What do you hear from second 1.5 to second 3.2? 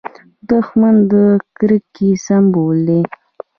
کرکې سمبول دی